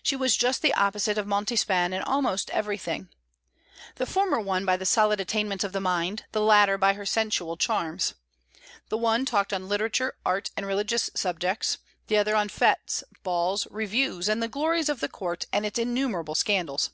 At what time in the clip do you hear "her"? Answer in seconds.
6.92-7.04